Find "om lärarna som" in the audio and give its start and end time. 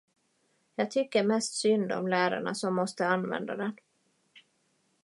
1.91-2.75